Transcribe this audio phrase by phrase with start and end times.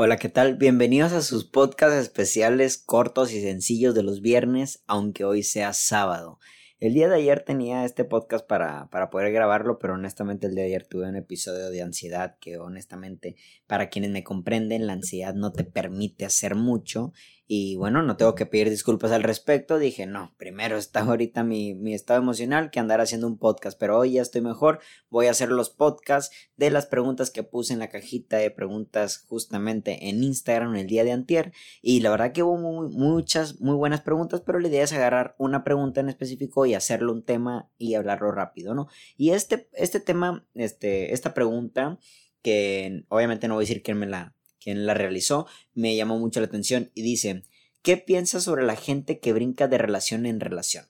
[0.00, 0.54] Hola, ¿qué tal?
[0.54, 6.38] Bienvenidos a sus podcasts especiales cortos y sencillos de los viernes, aunque hoy sea sábado.
[6.78, 10.62] El día de ayer tenía este podcast para, para poder grabarlo, pero honestamente el día
[10.62, 13.34] de ayer tuve un episodio de ansiedad que honestamente,
[13.66, 17.12] para quienes me comprenden, la ansiedad no te permite hacer mucho
[17.50, 19.78] y bueno, no tengo que pedir disculpas al respecto.
[19.78, 23.78] Dije, no, primero está ahorita mi, mi, estado emocional que andar haciendo un podcast.
[23.80, 24.80] Pero hoy ya estoy mejor.
[25.08, 29.24] Voy a hacer los podcasts de las preguntas que puse en la cajita de preguntas
[29.26, 31.52] justamente en Instagram el día de antier.
[31.80, 35.64] Y la verdad que hubo muchas, muy buenas preguntas, pero la idea es agarrar una
[35.64, 38.88] pregunta en específico y hacerlo un tema y hablarlo rápido, ¿no?
[39.16, 41.98] Y este, este tema, este, esta pregunta,
[42.42, 44.37] que obviamente no voy a decir quién me la
[44.68, 47.42] quien la realizó, me llamó mucho la atención y dice,
[47.80, 50.84] ¿qué piensas sobre la gente que brinca de relación en relación?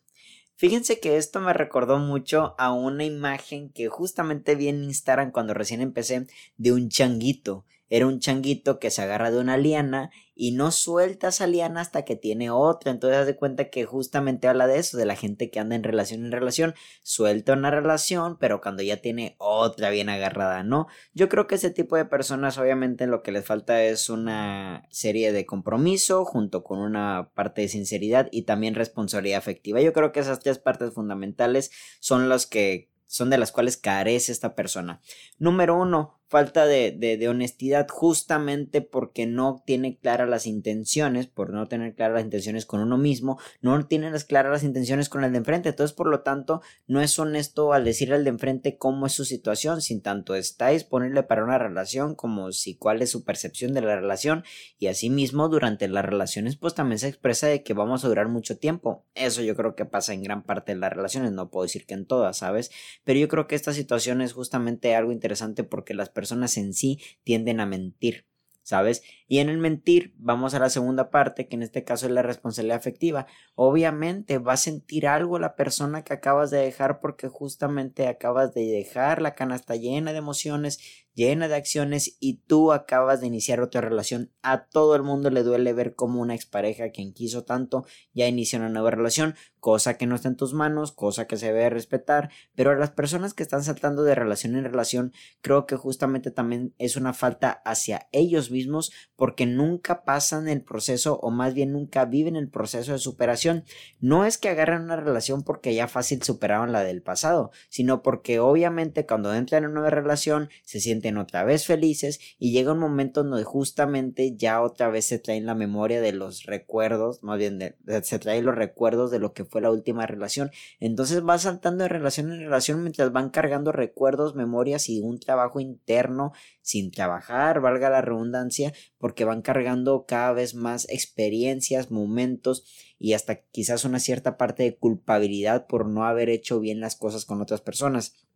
[0.56, 5.54] Fíjense que esto me recordó mucho a una imagen que justamente vi en Instagram cuando
[5.54, 7.64] recién empecé de un changuito.
[7.90, 12.04] Era un changuito que se agarra de una liana y no suelta esa liana hasta
[12.04, 12.92] que tiene otra.
[12.92, 15.82] Entonces, haz de cuenta que justamente habla de eso, de la gente que anda en
[15.82, 20.86] relación en relación, suelta una relación, pero cuando ya tiene otra bien agarrada, ¿no?
[21.12, 25.32] Yo creo que ese tipo de personas, obviamente, lo que les falta es una serie
[25.32, 29.80] de compromiso junto con una parte de sinceridad y también responsabilidad afectiva.
[29.80, 34.30] Yo creo que esas tres partes fundamentales son las que son de las cuales carece
[34.30, 35.00] esta persona.
[35.38, 41.66] Número uno, falta de, de, honestidad justamente porque no tiene claras las intenciones, por no
[41.68, 45.32] tener claras las intenciones con uno mismo, no tiene las claras las intenciones con el
[45.32, 49.06] de enfrente, entonces por lo tanto no es honesto al decirle al de enfrente cómo
[49.06, 53.24] es su situación, sin tanto está disponible para una relación como si cuál es su
[53.24, 54.44] percepción de la relación.
[54.78, 58.58] Y asimismo durante las relaciones pues también se expresa de que vamos a durar mucho
[58.58, 61.86] tiempo, eso yo creo que pasa en gran parte de las relaciones, no puedo decir
[61.86, 62.70] que en todas, ¿sabes?
[63.04, 66.98] Pero yo creo que esta situación es justamente algo interesante porque las personas en sí
[67.22, 68.26] tienden a mentir,
[68.64, 69.04] ¿sabes?
[69.28, 72.22] Y en el mentir vamos a la segunda parte, que en este caso es la
[72.22, 73.28] responsabilidad afectiva.
[73.54, 78.66] Obviamente va a sentir algo la persona que acabas de dejar porque justamente acabas de
[78.66, 83.80] dejar la canasta llena de emociones, llena de acciones y tú acabas de iniciar otra
[83.80, 84.30] relación.
[84.42, 88.58] A todo el mundo le duele ver como una expareja quien quiso tanto ya inició
[88.58, 92.30] una nueva relación, cosa que no está en tus manos, cosa que se debe respetar,
[92.54, 96.74] pero a las personas que están saltando de relación en relación, creo que justamente también
[96.78, 102.04] es una falta hacia ellos mismos porque nunca pasan el proceso o más bien nunca
[102.04, 103.64] viven el proceso de superación.
[104.00, 108.40] No es que agarren una relación porque ya fácil superaron la del pasado, sino porque
[108.40, 112.78] obviamente cuando entran en una nueva relación se sienten otra vez felices y llega un
[112.78, 117.76] momento donde justamente ya otra vez se traen la memoria de los recuerdos, más bien
[118.02, 120.50] se traen los recuerdos de lo que fue la última relación.
[120.80, 125.60] Entonces va saltando de relación en relación mientras van cargando recuerdos, memorias y un trabajo
[125.60, 132.64] interno sin trabajar, valga la redundancia, porque van cargando cada vez más experiencias, momentos
[132.98, 137.24] y hasta quizás una cierta parte de culpabilidad por no haber hecho bien las cosas
[137.24, 138.27] con otras personas.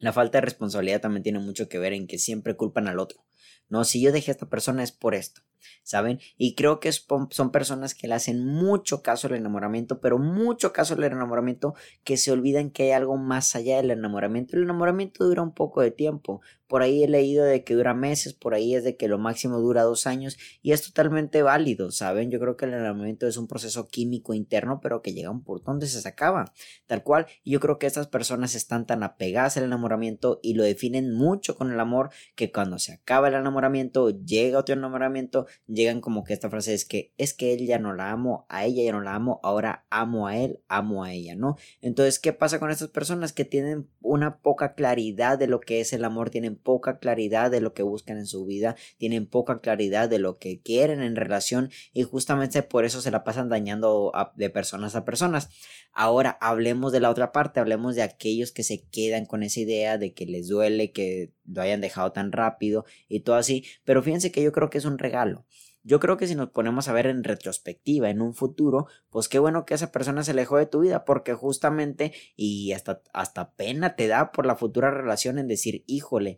[0.00, 3.22] La falta de responsabilidad también tiene mucho que ver en que siempre culpan al otro.
[3.68, 5.42] No, si yo dejé a esta persona es por esto,
[5.82, 6.18] ¿saben?
[6.36, 10.94] Y creo que son personas que le hacen mucho caso al enamoramiento, pero mucho caso
[10.94, 14.56] al enamoramiento que se olvidan que hay algo más allá del enamoramiento.
[14.56, 16.40] El enamoramiento dura un poco de tiempo,
[16.70, 19.58] por ahí he leído de que dura meses, por ahí es de que lo máximo
[19.58, 22.30] dura dos años y es totalmente válido, ¿saben?
[22.30, 25.42] Yo creo que el enamoramiento es un proceso químico interno, pero que llega a un
[25.42, 26.52] punto donde se acaba,
[26.86, 27.26] tal cual.
[27.42, 31.56] Y yo creo que estas personas están tan apegadas al enamoramiento y lo definen mucho
[31.56, 36.32] con el amor que cuando se acaba el enamoramiento, llega otro enamoramiento, llegan como que
[36.32, 39.00] esta frase es que es que él ya no la amo, a ella ya no
[39.00, 41.56] la amo, ahora amo a él, amo a ella, ¿no?
[41.80, 45.92] Entonces, ¿qué pasa con estas personas que tienen una poca claridad de lo que es
[45.92, 50.08] el amor, tienen poca claridad de lo que buscan en su vida, tienen poca claridad
[50.08, 54.50] de lo que quieren en relación y justamente por eso se la pasan dañando de
[54.50, 55.48] personas a personas.
[55.92, 59.98] Ahora hablemos de la otra parte, hablemos de aquellos que se quedan con esa idea
[59.98, 64.32] de que les duele que lo hayan dejado tan rápido y todo así, pero fíjense
[64.32, 65.46] que yo creo que es un regalo.
[65.82, 69.38] Yo creo que si nos ponemos a ver en retrospectiva, en un futuro, pues qué
[69.38, 73.96] bueno que esa persona se alejó de tu vida, porque justamente y hasta, hasta pena
[73.96, 76.36] te da por la futura relación en decir, híjole,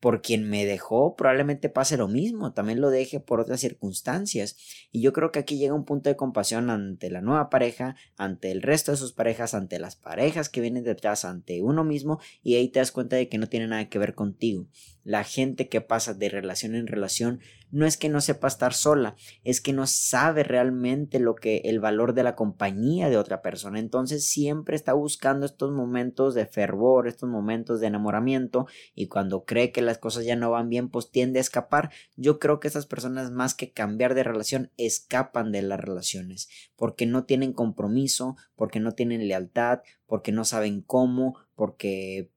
[0.00, 4.56] por quien me dejó probablemente pase lo mismo, también lo deje por otras circunstancias.
[4.90, 8.50] Y yo creo que aquí llega un punto de compasión ante la nueva pareja, ante
[8.50, 12.54] el resto de sus parejas, ante las parejas que vienen detrás, ante uno mismo, y
[12.54, 14.66] ahí te das cuenta de que no tiene nada que ver contigo.
[15.04, 19.16] La gente que pasa de relación en relación no es que no sepa estar sola,
[19.44, 23.78] es que no sabe realmente lo que el valor de la compañía de otra persona.
[23.78, 29.72] Entonces siempre está buscando estos momentos de fervor, estos momentos de enamoramiento y cuando cree
[29.72, 31.90] que las cosas ya no van bien, pues tiende a escapar.
[32.16, 37.06] Yo creo que esas personas más que cambiar de relación escapan de las relaciones porque
[37.06, 42.30] no tienen compromiso, porque no tienen lealtad, porque no saben cómo, porque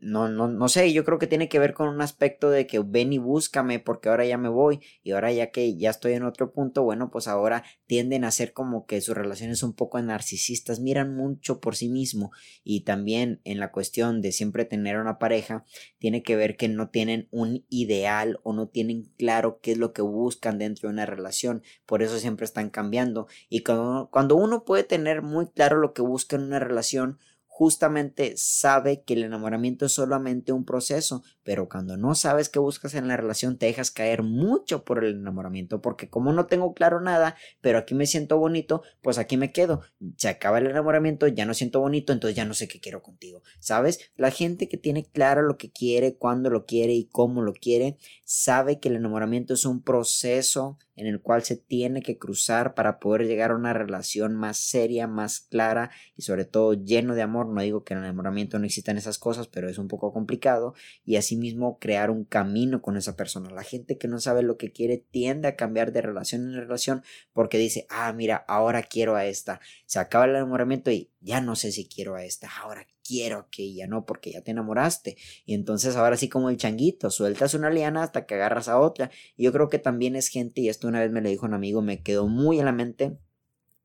[0.00, 2.78] no, no, no sé, yo creo que tiene que ver con un aspecto de que
[2.78, 6.22] ven y búscame porque ahora ya me voy y ahora ya que ya estoy en
[6.22, 10.78] otro punto, bueno, pues ahora tienden a ser como que sus relaciones un poco narcisistas,
[10.78, 12.30] miran mucho por sí mismo
[12.62, 15.64] y también en la cuestión de siempre tener una pareja,
[15.98, 19.92] tiene que ver que no tienen un ideal o no tienen claro qué es lo
[19.92, 24.64] que buscan dentro de una relación, por eso siempre están cambiando y cuando, cuando uno
[24.64, 27.18] puede tener muy claro lo que busca en una relación,
[27.56, 32.94] justamente sabe que el enamoramiento es solamente un proceso, pero cuando no sabes qué buscas
[32.94, 37.00] en la relación te dejas caer mucho por el enamoramiento, porque como no tengo claro
[37.00, 39.82] nada, pero aquí me siento bonito, pues aquí me quedo.
[40.16, 43.44] Se acaba el enamoramiento, ya no siento bonito, entonces ya no sé qué quiero contigo.
[43.60, 44.10] ¿Sabes?
[44.16, 47.98] La gente que tiene claro lo que quiere, cuándo lo quiere y cómo lo quiere,
[48.24, 52.98] sabe que el enamoramiento es un proceso en el cual se tiene que cruzar para
[52.98, 57.48] poder llegar a una relación más seria, más clara y sobre todo lleno de amor.
[57.48, 60.74] No digo que en el enamoramiento no existan esas cosas, pero es un poco complicado
[61.04, 63.50] y asimismo crear un camino con esa persona.
[63.50, 67.02] La gente que no sabe lo que quiere tiende a cambiar de relación en relación
[67.32, 69.60] porque dice, ah, mira, ahora quiero a esta.
[69.86, 73.86] Se acaba el enamoramiento y ya no sé si quiero a esta, ahora quiero aquella,
[73.86, 74.04] ¿no?
[74.04, 75.16] Porque ya te enamoraste.
[75.46, 79.10] Y entonces ahora sí como el changuito, sueltas una liana hasta que agarras a otra.
[79.36, 81.54] Y yo creo que también es gente, y esto una vez me lo dijo un
[81.54, 83.16] amigo, me quedó muy en la mente,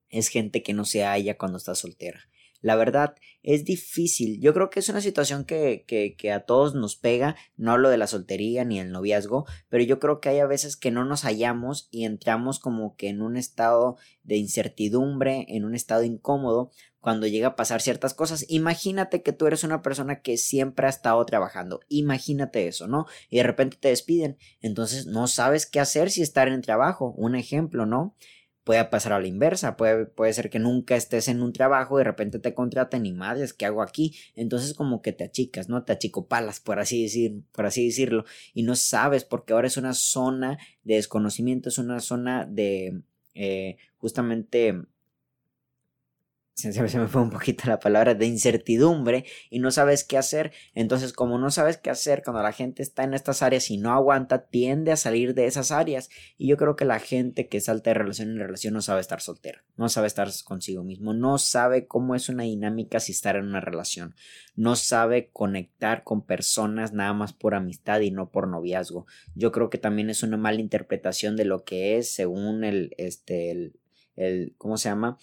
[0.10, 2.30] es gente que no se halla cuando está soltera.
[2.62, 4.40] La verdad, es difícil.
[4.42, 7.36] Yo creo que es una situación que, que, que, a todos nos pega.
[7.56, 10.76] No hablo de la soltería ni el noviazgo, pero yo creo que hay a veces
[10.76, 15.74] que no nos hallamos y entramos como que en un estado de incertidumbre, en un
[15.74, 18.46] estado incómodo, cuando llega a pasar ciertas cosas.
[18.50, 21.80] Imagínate que tú eres una persona que siempre ha estado trabajando.
[21.88, 23.06] Imagínate eso, ¿no?
[23.30, 24.38] Y de repente te despiden.
[24.62, 27.14] Entonces no sabes qué hacer si estar en trabajo.
[27.18, 28.16] Un ejemplo, ¿no?
[28.70, 32.02] Puede pasar a la inversa, puede, puede ser que nunca estés en un trabajo y
[32.02, 34.16] de repente te contraten y madres, ¿qué hago aquí?
[34.36, 35.86] Entonces como que te achicas, ¿no?
[35.86, 39.96] Te achicopalas, por así, decir, por así decirlo, y no sabes porque ahora es una
[39.96, 43.02] zona de desconocimiento, es una zona de
[43.34, 44.80] eh, justamente
[46.60, 50.52] se, me fue un poquito la palabra de incertidumbre y no sabes qué hacer.
[50.76, 53.94] Entonces, como no sabes qué hacer cuando la gente está en estas áreas y no
[53.94, 56.10] aguanta, tiende a salir de esas áreas.
[56.38, 59.22] Y yo creo que la gente que salta de relación en relación no sabe estar
[59.22, 63.46] soltera, no sabe estar consigo mismo, no sabe cómo es una dinámica si estar en
[63.46, 64.16] una relación,
[64.56, 69.06] no sabe conectar con personas nada más por amistad y no por noviazgo.
[69.36, 73.52] Yo creo que también es una mala interpretación de lo que es según el, este,
[73.52, 73.80] el,
[74.16, 75.18] el ¿cómo se llama?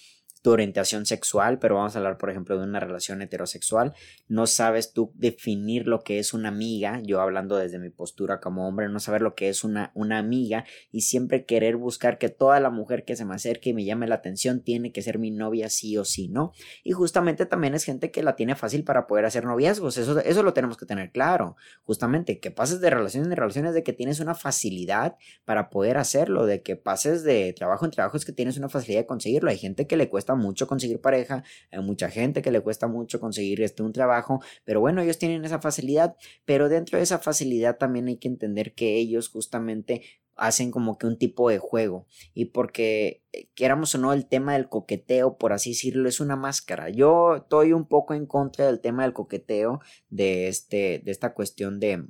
[0.51, 3.95] Orientación sexual, pero vamos a hablar, por ejemplo, de una relación heterosexual.
[4.29, 8.67] No sabes tú definir lo que es una amiga, yo hablando desde mi postura como
[8.69, 12.61] hombre, no saber lo que es una, una amiga y siempre querer buscar que toda
[12.61, 15.31] la mujer que se me acerque y me llame la atención tiene que ser mi
[15.31, 16.53] novia sí o sí, ¿no?
[16.85, 20.43] Y justamente también es gente que la tiene fácil para poder hacer noviazgos, eso, eso
[20.43, 21.57] lo tenemos que tener claro.
[21.85, 26.47] Justamente que pases de relaciones en relaciones de que tienes una facilidad para poder hacerlo,
[26.47, 29.51] de que pases de trabajo en trabajo es que tienes una facilidad de conseguirlo.
[29.51, 33.21] Hay gente que le cuesta mucho conseguir pareja, hay mucha gente que le cuesta mucho
[33.21, 37.79] conseguir este un trabajo, pero bueno, ellos tienen esa facilidad, pero dentro de esa facilidad
[37.79, 40.03] también hay que entender que ellos justamente
[40.37, 44.53] hacen como que un tipo de juego y porque eh, queramos o no el tema
[44.53, 46.91] del coqueteo por así decirlo es una máscara.
[46.91, 51.81] Yo estoy un poco en contra del tema del coqueteo de este de esta cuestión
[51.81, 52.07] de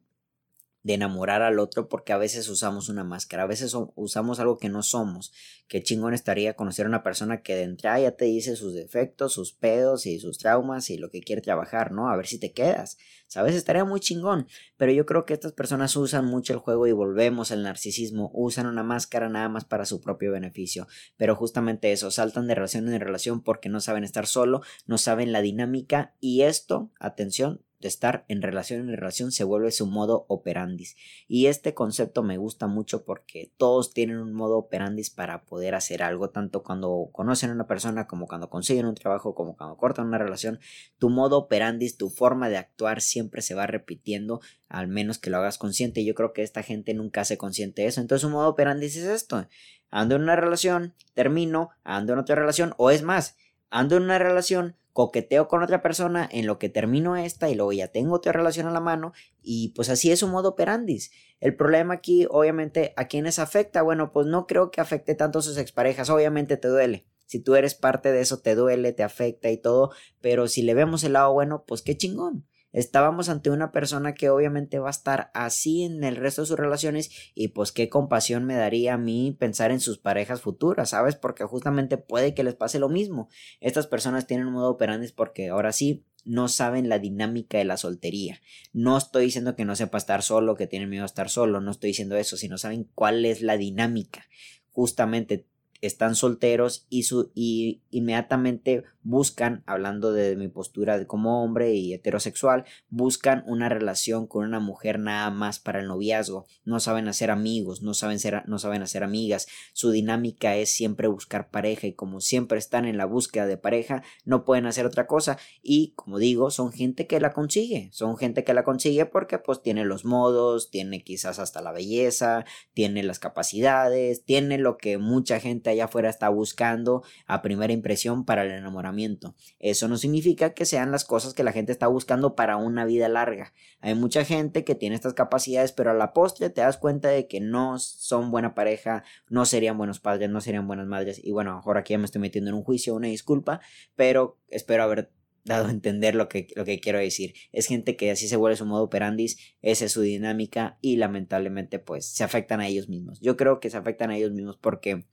[0.86, 4.68] de enamorar al otro porque a veces usamos una máscara, a veces usamos algo que
[4.68, 5.32] no somos.
[5.66, 9.32] Qué chingón estaría conocer a una persona que de entrada ya te dice sus defectos,
[9.32, 12.08] sus pedos y sus traumas y lo que quiere trabajar, ¿no?
[12.08, 12.98] A ver si te quedas.
[13.26, 13.56] ¿Sabes?
[13.56, 14.46] Estaría muy chingón.
[14.76, 18.30] Pero yo creo que estas personas usan mucho el juego y volvemos al narcisismo.
[18.32, 20.86] Usan una máscara nada más para su propio beneficio.
[21.16, 25.32] Pero justamente eso, saltan de relación en relación porque no saben estar solo, no saben
[25.32, 30.24] la dinámica y esto, atención, de estar en relación en relación se vuelve su modo
[30.28, 30.96] operandis.
[31.28, 36.02] Y este concepto me gusta mucho porque todos tienen un modo operandis para poder hacer
[36.02, 40.06] algo, tanto cuando conocen a una persona como cuando consiguen un trabajo, como cuando cortan
[40.06, 40.58] una relación.
[40.98, 45.38] Tu modo operandis, tu forma de actuar siempre se va repitiendo, al menos que lo
[45.38, 46.04] hagas consciente.
[46.04, 48.00] Yo creo que esta gente nunca hace consciente de eso.
[48.00, 49.46] Entonces, un modo operandis es esto.
[49.90, 53.36] Ando en una relación, termino, ando en otra relación, o es más,
[53.70, 57.70] ando en una relación, coqueteo con otra persona en lo que termino esta y luego
[57.70, 59.12] ya tengo otra relación a la mano
[59.42, 61.12] y pues así es un modo operandis.
[61.38, 63.82] El problema aquí, obviamente, ¿a quiénes afecta?
[63.82, 67.06] Bueno, pues no creo que afecte tanto a sus exparejas, obviamente te duele.
[67.26, 69.90] Si tú eres parte de eso, te duele, te afecta y todo,
[70.22, 74.28] pero si le vemos el lado bueno, pues qué chingón estábamos ante una persona que
[74.28, 78.44] obviamente va a estar así en el resto de sus relaciones y pues qué compasión
[78.44, 81.16] me daría a mí pensar en sus parejas futuras, ¿sabes?
[81.16, 83.30] Porque justamente puede que les pase lo mismo.
[83.60, 87.78] Estas personas tienen un modo operandi porque ahora sí no saben la dinámica de la
[87.78, 88.42] soltería.
[88.74, 91.70] No estoy diciendo que no sepa estar solo, que tienen miedo a estar solo, no
[91.70, 94.26] estoy diciendo eso, sino saben cuál es la dinámica.
[94.70, 95.46] Justamente
[95.80, 102.64] están solteros y, su, y inmediatamente buscan, hablando de mi postura como hombre y heterosexual,
[102.88, 106.46] buscan una relación con una mujer nada más para el noviazgo.
[106.64, 109.46] No saben hacer amigos, no saben, ser, no saben hacer amigas.
[109.72, 114.02] Su dinámica es siempre buscar pareja y como siempre están en la búsqueda de pareja,
[114.24, 115.38] no pueden hacer otra cosa.
[115.62, 117.88] Y como digo, son gente que la consigue.
[117.92, 122.44] Son gente que la consigue porque pues tiene los modos, tiene quizás hasta la belleza,
[122.74, 128.24] tiene las capacidades, tiene lo que mucha gente allá afuera está buscando a primera impresión
[128.24, 129.34] para el enamoramiento.
[129.58, 133.08] Eso no significa que sean las cosas que la gente está buscando para una vida
[133.08, 133.52] larga.
[133.80, 137.26] Hay mucha gente que tiene estas capacidades, pero a la postre te das cuenta de
[137.26, 141.20] que no son buena pareja, no serían buenos padres, no serían buenas madres.
[141.22, 143.60] Y bueno, ahora aquí ya me estoy metiendo en un juicio, una disculpa,
[143.94, 145.10] pero espero haber
[145.46, 147.34] dado a entender lo que, lo que quiero decir.
[147.52, 151.78] Es gente que así se vuelve su modo operandis, esa es su dinámica y lamentablemente
[151.78, 153.20] pues se afectan a ellos mismos.
[153.20, 155.06] Yo creo que se afectan a ellos mismos porque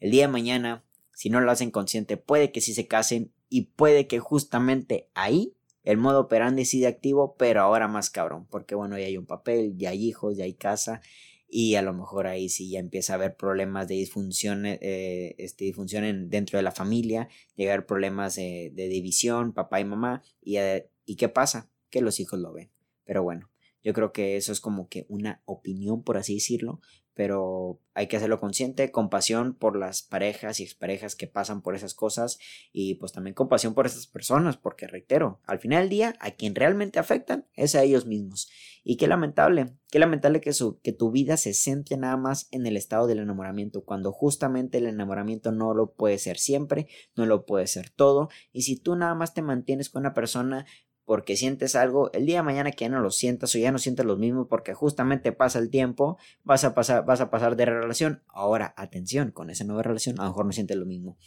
[0.00, 3.66] el día de mañana, si no lo hacen consciente, puede que sí se casen y
[3.66, 8.98] puede que justamente ahí el modo operandi siga activo, pero ahora más cabrón, porque bueno,
[8.98, 11.00] ya hay un papel, ya hay hijos, ya hay casa
[11.48, 15.64] y a lo mejor ahí sí ya empieza a haber problemas de disfunción, eh, este,
[15.64, 21.16] disfunción dentro de la familia, llegar problemas de, división, papá y mamá, y, eh, y
[21.16, 21.70] ¿qué pasa?
[21.90, 22.70] Que los hijos lo ven.
[23.04, 23.50] Pero bueno,
[23.82, 26.80] yo creo que eso es como que una opinión, por así decirlo,
[27.20, 31.92] pero hay que hacerlo consciente, compasión por las parejas y exparejas que pasan por esas
[31.92, 32.38] cosas
[32.72, 36.54] y pues también compasión por esas personas, porque reitero, al final del día a quien
[36.54, 38.48] realmente afectan es a ellos mismos.
[38.84, 42.64] Y qué lamentable, qué lamentable que, su, que tu vida se centre nada más en
[42.64, 47.44] el estado del enamoramiento, cuando justamente el enamoramiento no lo puede ser siempre, no lo
[47.44, 50.64] puede ser todo, y si tú nada más te mantienes con una persona
[51.10, 53.78] porque sientes algo, el día de mañana que ya no lo sientas o ya no
[53.80, 57.64] sientes lo mismo porque justamente pasa el tiempo, vas a pasar, vas a pasar de
[57.64, 58.22] relación.
[58.28, 61.18] Ahora, atención, con esa nueva relación a lo mejor no sientes lo mismo.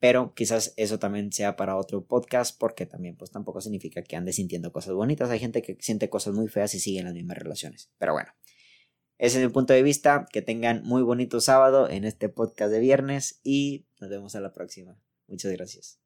[0.00, 4.36] Pero quizás eso también sea para otro podcast porque también pues tampoco significa que andes
[4.36, 5.30] sintiendo cosas bonitas.
[5.30, 7.90] Hay gente que siente cosas muy feas y sigue en las mismas relaciones.
[7.96, 8.28] Pero bueno,
[9.16, 10.26] ese es mi punto de vista.
[10.30, 14.52] Que tengan muy bonito sábado en este podcast de viernes y nos vemos a la
[14.52, 15.00] próxima.
[15.26, 16.05] Muchas gracias.